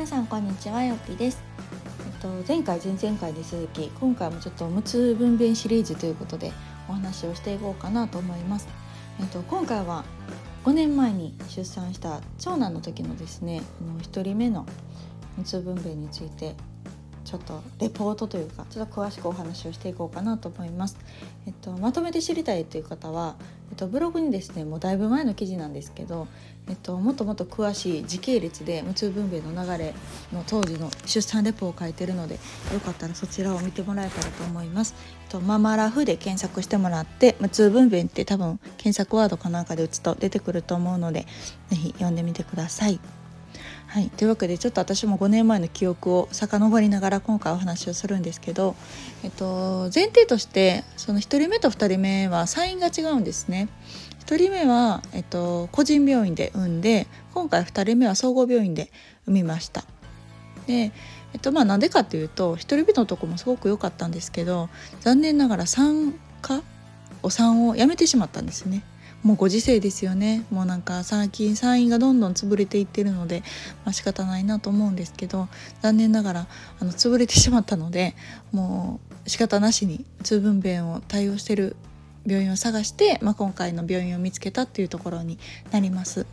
[0.00, 1.42] 皆さんこんにちはよっぴです、
[2.06, 6.52] えっと、前回前々回に続き今回もちょっと無痛分娩シリーズということで
[6.88, 8.66] お話をしていこうかなと思います、
[9.20, 10.06] えっと、今回は
[10.64, 14.64] 5年前に出産した長男の時のですねあの1人目の
[15.36, 16.54] 無痛分娩について
[17.26, 20.96] ちょっとレポートというかちょっと詳しくお話をしていこうかなと思います。
[21.46, 23.36] えっと、まとめて知りたいという方は、
[23.80, 26.28] と、ブログにですねもうだいぶ前の記事なんですけど、
[26.68, 29.94] えっと、もっともっと詳しい時系列で無痛分娩の流れ
[30.32, 32.38] の当時の出産レポを書いてるので
[32.72, 34.94] よかったらそちらを見てもらえたらと思います。
[35.24, 41.26] えっと、ママラフで検索してもらって無痛分娩って多分検索ワードかなんかで打つと出てくると思うので
[41.70, 43.19] 是非読んでみてください。
[43.90, 48.76] はい、というわけでちょっと私も5年前の記憶を遡りながら今回お話をするんですけど、
[49.24, 53.68] えっと、前提としてその1人目と2人目はサインが違うんですね。
[54.24, 58.92] 1人目は、えっと、個人病院で産んで今回2人目は総合病院で
[59.26, 59.82] 産みました。
[60.68, 60.92] で
[61.32, 64.68] えっとまあなんでかっていうと1人目のとこもすごく良かったんですけど
[65.00, 66.62] 残念ながら産科
[67.24, 68.84] お産をやめてしまったんですね。
[69.22, 73.42] もうご時世ですよねもうなんか最近産院がどんどん潰れていってるので、
[73.84, 75.48] まあ、仕方ないなと思うんですけど
[75.82, 76.46] 残念ながら
[76.80, 78.14] あの潰れてしまったので
[78.52, 81.76] もう仕方なしに通分娩を対応してる
[82.26, 85.38] 病院を探して、まあ、今回の病院を見つけたっていうところに
[85.70, 86.26] なります。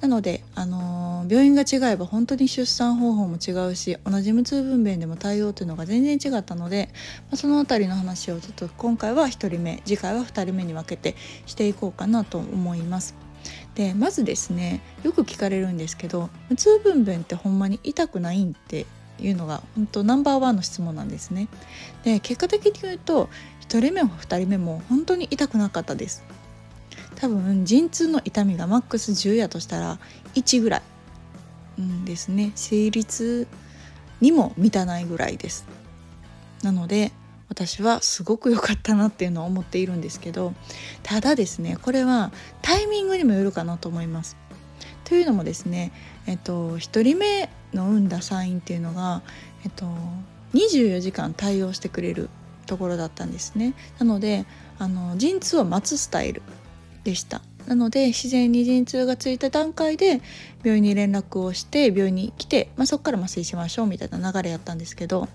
[0.00, 6.90] なので、あのー、病院が違えば本当に出産方法も違うし同じ無痛分娩でも対応というのが全然違ったので、
[7.30, 11.16] まあ、その辺りの話をちょっと今回は1人目次回は2人目に分けて
[11.46, 13.14] していこうかなと思います。
[13.74, 18.86] でまずですねよく聞かれるんですけど無痛分娩ってほんまに痛くないんって
[19.20, 21.48] いうのが本当ナンバーワンの質問なんですね。
[22.02, 23.28] で結果的に言うと
[23.68, 26.22] 1人目も2人目も本当に痛くなかったです。
[27.16, 29.98] 多分陣痛の痛みがマックス10やとしたら
[30.34, 30.82] 1ぐらい、
[31.78, 32.52] うん、ですね。
[32.54, 33.46] 生理痛
[34.20, 35.66] にも満たないぐらいです。
[36.62, 37.12] なので
[37.48, 40.52] 私はすごく良かったなっていうのを思っているんですけど
[41.02, 42.32] ただですねこれは
[42.62, 44.36] タイミングにもよるかなと思います。
[45.04, 45.92] というのもですね
[46.26, 49.22] えっと1人目の産んだ産院っていうのが
[49.64, 49.86] えっと
[50.54, 52.28] 24時間対応してくれる
[52.66, 53.74] ところだったんですね。
[53.98, 54.44] なので
[54.78, 56.42] あの陣痛を待つスタイル。
[57.06, 57.40] でした。
[57.66, 60.20] なので自然に陣痛がついた段階で
[60.62, 65.28] 病院に連絡をして病院に来て、まあ、そこから麻酔しましょうみたいな流れやったんですけど、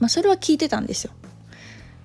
[0.00, 1.12] まあ、それは聞いてたんですよ。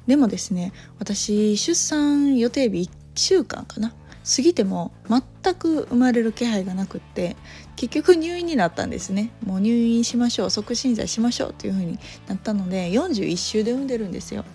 [0.07, 3.93] でもですね私出産予定日1週間かな？
[4.23, 7.35] 過ぎても全く生まれる気配がなくって
[7.75, 9.31] 結局入院になったんですね。
[9.45, 14.45] もう入院しましょう促進剤しましょうっていう風になったので41週で産んでるんですよ。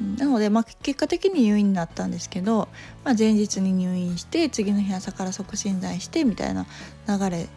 [0.00, 2.68] なので、まあ、結果的に入院になったんですけど、
[3.04, 6.66] まあ、前日に入院して次の日朝から促進剤してみたいな
[7.08, 7.48] 流れ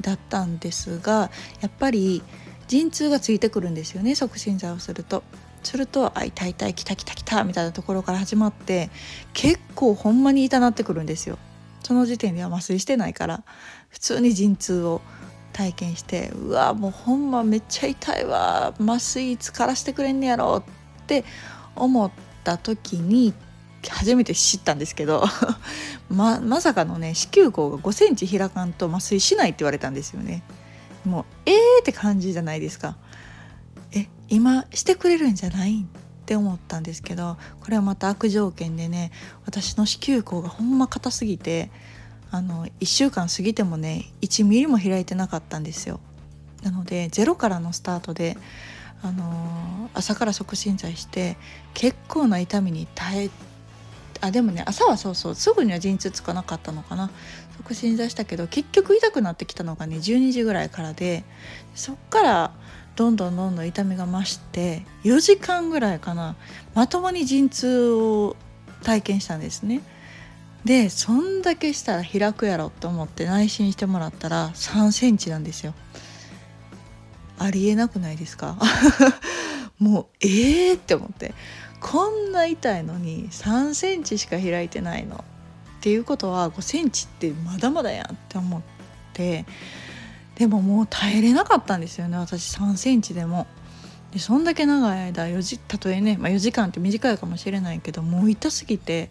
[0.00, 1.30] だったんですが
[1.60, 2.22] やっぱり
[2.66, 5.22] 陣痛がついてくるんですよね促進剤をすると。
[5.62, 8.90] すると「あ痛い痛い来た来た来た」みたいなところから始まって
[9.32, 11.38] 結構ほんまに痛なってくるんですよ。
[11.84, 13.44] その時点では麻酔してないから
[13.88, 15.00] 普通に陣痛を
[15.52, 21.24] 体験してうわもうほんまめっちゃ痛いわ麻酔いつからしてくれんねやろって
[21.76, 22.10] 思っ
[22.44, 23.34] た時に
[23.88, 25.24] 初めて知ったんですけど
[26.08, 30.42] ままさかのね子宮口が5センチ開かんと麻酔しないって言われたんですよね。
[31.04, 32.96] もうえーって感じじゃないですか。
[33.92, 35.82] え今してくれるんじゃない？
[35.82, 39.10] って思ったんですけどこれはまた悪条件でね
[39.44, 41.70] 私の子宮口がほんま硬すぎて
[42.30, 45.98] あの1週間過ぎてもね1ミリも開いてなかったんですよ。
[46.62, 48.38] なのでゼロからのスタートで
[49.02, 51.36] あの朝から促進剤して
[51.74, 53.30] 結構な痛みに耐え
[54.20, 57.10] あでもね朝はそうそうすぐには陣痛つかなかったのかな
[57.56, 61.24] 促進剤したけど結局痛くなってきたのがね12時ぐらいからで
[61.74, 62.52] そっから
[62.94, 66.36] どんどんどんどん痛みが増して4時間ぐらいかな
[66.74, 68.36] まともに陣痛を
[68.84, 69.80] 体験したんですね。
[70.64, 75.74] でそんだけしたら開くやろと思って内診してもらったら3センチなんですよ。
[77.38, 78.56] ありえなくないですか？
[79.78, 81.34] もうええー、って思って。
[81.80, 85.24] こんな痛いのに3センチしか開いてないの。
[85.78, 88.62] っていうことは5センチってまだまだやんって思っ
[89.12, 89.44] て。
[90.36, 92.56] でももう耐えれなかったんですよね私。
[92.56, 93.46] 3センチでも。
[94.12, 99.10] でそんだけ長い間4時たとえね、まあ、4時間って短いかもしれないけどもう痛すぎて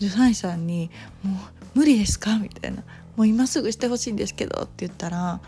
[0.00, 0.90] 助産師さんに
[1.22, 1.38] 「も
[1.74, 2.82] う無理ですか?」みたいな
[3.16, 5.40] 「もう今すぐしてほしいんですけど」って言ったら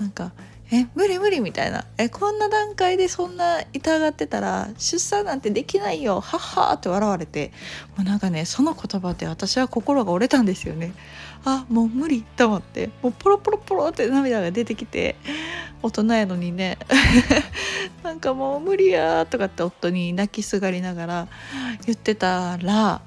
[0.00, 0.32] なんか
[0.72, 1.84] え無理無理みたいな。
[1.96, 7.52] えこんな段階でそんな痛がってたら出産なんてできないよはっはって笑われて
[7.96, 10.92] もうなんかねその言葉で私は心が折れたんですよね。
[11.44, 15.14] あもう無理と思ってもうポロポロポロって涙が出てきて
[15.82, 16.78] 大人やのにね
[18.02, 21.28] なんかもう無理やとかって夫に泣きすがりながら
[21.86, 23.00] 言ってたら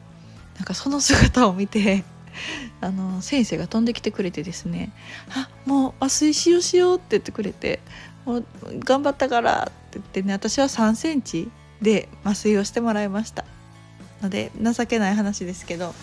[0.59, 2.05] なんかその姿を見て
[2.81, 4.91] あの先生が飛んできてくれてですね
[5.35, 7.79] 「あもう麻酔しようしよう」って言ってくれて
[8.25, 8.45] 「もう
[8.79, 11.49] 頑張ったから」って言ってね私は3センチ
[11.81, 13.45] で麻酔をしてもらいました
[14.21, 15.95] ので情けない話ですけど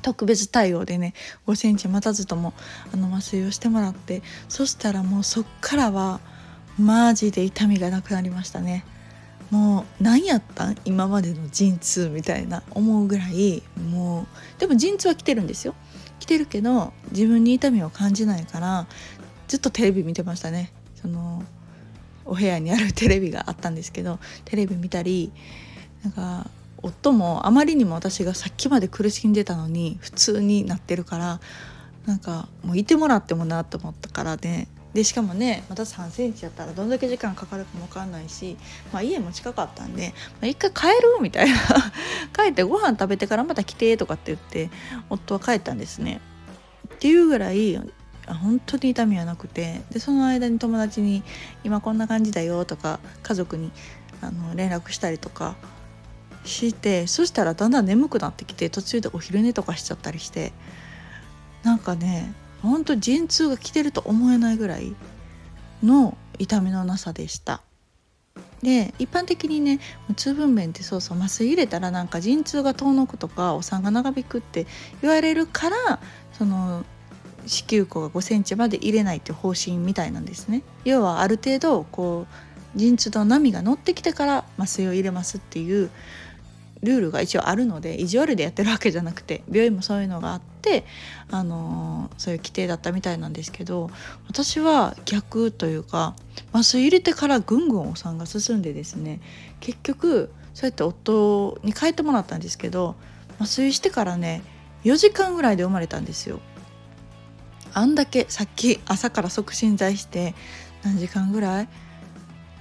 [0.00, 1.14] 特別対応でね
[1.46, 2.54] 5センチ待たずとも
[2.92, 6.20] あの麻酔をしてもらってそしたらもうそっからは
[6.78, 8.84] マジで痛みがなくなりましたね。
[9.52, 10.70] もう何やった？
[10.70, 12.62] ん今までの陣痛みたいな。
[12.70, 14.26] 思うぐらいもう
[14.58, 15.74] でも陣痛は来てるんですよ。
[16.18, 18.86] 来てるけど自分に痛みを感じないから
[19.48, 20.72] ずっとテレビ見てましたね。
[20.94, 21.44] その
[22.24, 25.32] お部屋にあるテレビがあったんですけどテレビ見たり
[26.02, 31.40] なんか夫もあまりにも私がさっきまで苦しんでたのに普通になってるから
[32.06, 34.66] なんかもういてもらってもなと思ったからね。
[34.94, 38.58] でしかもねまた3センチやったらどんだけ時間かかるかも分かんないし、
[38.92, 41.56] まあ、家も近かったんで「まあ、一回帰る?」みたいな
[42.36, 44.70] 帰ってご飯食べてからまた来てとかって言って
[45.08, 46.20] 夫は帰ったんですね。
[46.94, 47.80] っていうぐらい
[48.26, 51.24] 本当に痛みはなくてでその間に友達に
[51.64, 53.72] 「今こんな感じだよ」とか家族に
[54.20, 55.56] あの連絡したりとか
[56.44, 60.52] してそしたらだんだん眠くなってきて途中でお昼寝とかしちゃったりして
[61.62, 64.94] なんかねほんと陣痛が来てると思えないぐらい
[65.82, 67.62] の痛みのなさでした。
[68.62, 69.80] で一般的にね
[70.14, 74.66] 痛分娩ってそうそう麻酔入れたらなんか陣痛が遠のくとかお産が長引くって
[75.02, 75.98] 言われるから
[76.32, 76.84] その
[77.44, 80.62] 子宮口が5センチまで入れないっていう方針みたいなんですね。
[80.84, 85.90] 要はある程度こう陣痛の波が乗ってきてから麻酔を入れますっていう
[86.82, 90.84] ルールが一応あるので意地悪でやってるわけじゃなくて病院もそういうのがあって、
[91.30, 93.90] あのー、そういう規定だったみたいなんですけど
[94.28, 96.16] 私は逆というか
[96.52, 99.20] 麻酔入れてからぐんぐんお産が進んでですね
[99.60, 102.96] 結局そうやって夫に帰ってもらったんですけど
[103.38, 104.42] 麻酔してからね
[104.84, 106.40] 4時間ぐらいで生まれたんですよ。
[107.74, 110.34] あんだけさっき朝から促進剤して
[110.82, 111.68] 何時間ぐらい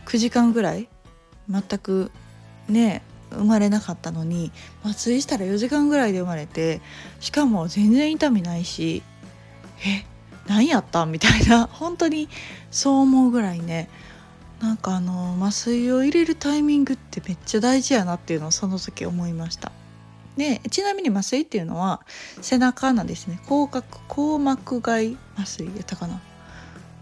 [0.05, 0.87] ？9時間ぐらい？
[1.49, 2.11] 全く
[2.69, 4.51] ね生まれなかったのに
[4.83, 6.81] 麻酔したら4時間ぐらいで生まれて
[7.19, 9.03] しかも全然痛みないし
[9.85, 10.05] え
[10.47, 12.29] 何やったみたいな本当に
[12.71, 13.89] そう思うぐらいね
[14.61, 19.71] なんかあの麻酔を入れるタイミングってめっちゃ大事やなっていうのをその時思いました。
[20.37, 22.01] でちなみに麻酔っていうのは
[22.41, 26.21] 背中なんですね広角硬膜外麻酔やったかな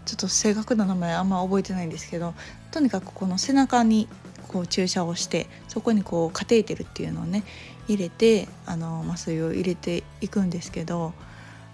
[0.04, 2.34] ちょっと正確な名前あんま覚えてないんですけど
[2.72, 4.08] とにかくこの背中に
[4.50, 7.44] こう注射をしてそこにこうカテーテルっていうのをね
[7.86, 11.12] 入れてあの麻酔を入れていくんですけど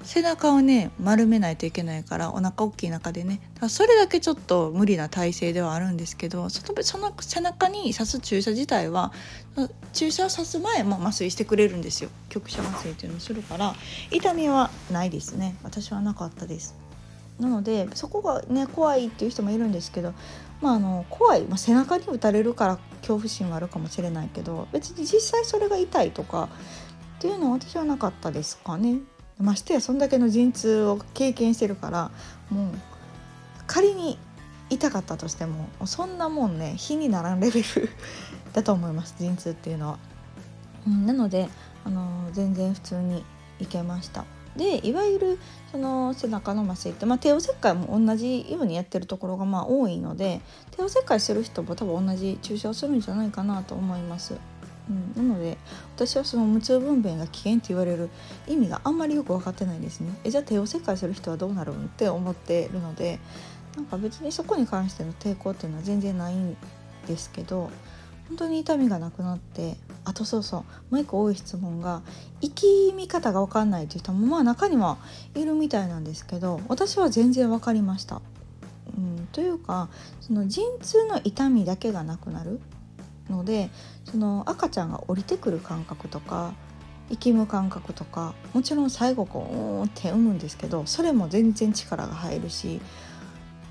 [0.02, 3.40] 背中をね丸めないといけないからお腹大きい中でね
[3.70, 6.62] それだけちょっと無理な体勢ではあるんですけどそ
[6.98, 9.10] の背中に刺す注射自体は
[9.94, 12.10] 注射を刺す前も麻酔してくれるんですよ。
[12.28, 13.74] 局所麻酔っていうのをするから
[14.10, 15.56] 痛みはないですね。
[15.62, 16.76] 私はなかったです。
[17.40, 20.14] なのでそこがね怖いっていう人もいるんですけど
[20.60, 26.48] まあ、あの怖い、まあ、背中に打たれるから恐怖心はあるかもしれないけど別に実際それが痛いとか
[27.18, 28.98] っていうのは私はなかったですかね。
[29.38, 32.10] ましてやそんだけの陣痛を経験してるから
[32.50, 32.74] もう
[33.66, 34.18] 仮に
[34.70, 37.90] 痛かったとしてもそんなもんね火にならんレベル
[38.54, 39.98] だと思います陣痛っていうのは。
[40.86, 41.48] うん、なので
[41.84, 43.24] あの全然普通に
[43.58, 44.24] いけました。
[44.56, 45.38] でいわゆる
[45.70, 50.40] その背中の麻酔って、まあ、帝王切開も同じようにやってるところがまあ多いので
[50.72, 54.34] 帝王切開する人も多分同じ注射をするんじゃないかなと思います。
[54.88, 55.58] うん、なので
[55.96, 58.08] 私はその無痛分娩が危険って言われる
[58.46, 63.18] 意味があんまりよく分かってないですねえじゃあ帝王切開する人はどうなるんって思ってるので
[63.74, 66.56] なんか別にそこに関しての抵抗っていうのは全然ないん
[67.08, 67.70] ですけど
[68.28, 70.60] 本当に痛みがなくなってあとそうそう
[70.94, 72.02] もう一個多い質問が
[72.40, 74.98] 生き見方が分かんないという人もまあ中には
[75.34, 78.22] いるみたいなんですけど私は全然分かりました。
[78.96, 79.88] うん、というか
[80.20, 82.60] その陣痛の痛みだけがなくなる
[83.28, 83.68] ので
[84.04, 86.54] その赤ちゃんが降りてくる感覚とか
[87.10, 92.80] 息む感覚とかもちろん最後こうって産むんですけどそれも全然力が入るし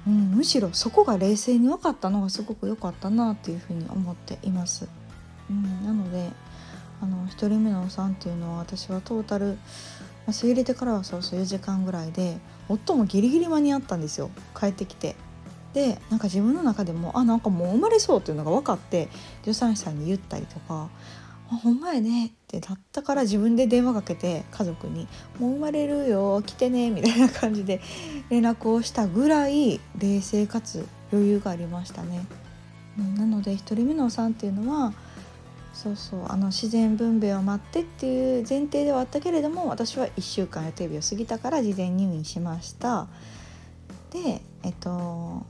[0.07, 4.87] うん、むしろそこが冷静に分かったのがすごく良かったなっていうふうに思っています。
[5.49, 6.31] うん、なので
[7.01, 9.57] あの1人目のお産っていうのは私はトータル
[10.27, 12.37] 麻酔入れてからはそうそう4時間ぐらいで
[12.67, 15.15] 夫もギリギリ間に合ったんですよ帰ってきて
[15.73, 19.09] でなんか自分の中でもあなんかもう生まれそうっていうのが分かって
[19.41, 20.89] 助産師さんに言ったりとか
[21.51, 27.81] 「あほんまやね」ってなったから自分で電話かけて家族に「もう生まれるよ来てね」みたいな感じで
[28.29, 32.25] 連絡をしたぐらい冷静かつ余裕がありましたね。
[32.97, 34.93] うん、なので1人目のお産っていうのは
[35.75, 43.07] そうそうあの自然分娩を待ってっていう前提ではあったけれども私は1週間予定日を過ぎたから事前入院しました。
[44.11, 45.45] でえっと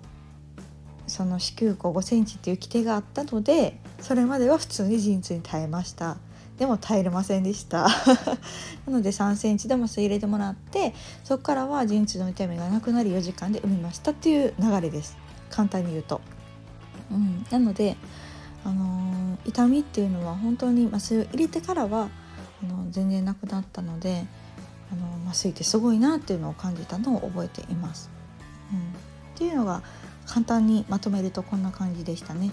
[1.05, 6.17] その子宮口5センチっていう規定があったのでそれまでは普通に陣痛に耐えました。
[6.57, 7.87] でも耐えれませんでした。
[8.87, 15.17] なので3センチでも吸い入れてもらってそこからは陣痛の痛みがなくなり4時間で産みましたっていう流れです。
[15.51, 16.21] 簡単に言うと、
[17.11, 17.95] うん、なので
[18.65, 22.09] あのー、痛みっていうのは本当に麻酔を入れてからは
[22.63, 24.25] あの全然なくなったので
[24.91, 28.09] あの麻酔ってすごいなっていうのを感じたのを覚えています。
[28.73, 28.81] うん、っ
[29.37, 29.83] ていうのが
[30.25, 32.51] 簡単にまとめるとこんな感じでしたね。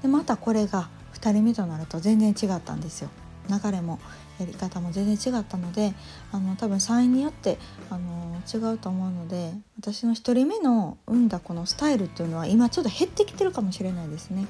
[0.00, 3.10] でまたこれが2人目となると全然違ったんですよ。
[3.48, 3.98] 流れも
[4.38, 5.94] やり方も全然違ったので
[6.30, 7.58] あの多分産院によって
[7.90, 14.46] あの違うと思うので私の1人目の産んだこのスタイルっていうのは今ちょっと減ってきてるかもしれないですね。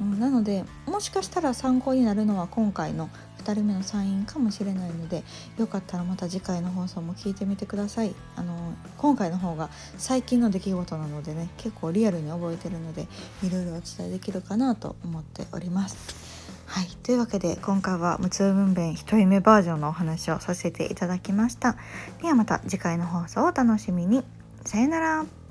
[0.00, 3.08] なのでもしかしたら参考になるのは今回の
[3.42, 5.24] 2人目のサインかもしれないので
[5.58, 8.14] よかったらまた次回の放送も聞いてみてください。
[8.36, 9.68] あの今回の方が
[9.98, 13.08] 最近の出来事なのでね結構リアルに覚えてるので
[13.42, 16.32] いろいろお伝えできるかなと思っております。
[16.66, 21.76] はい、というわけで今回は無痛分娩1人目バージョンのお話をさせていただきました。
[22.22, 24.24] ではまた次回の放送をお楽しみに。
[24.64, 25.41] さよなら。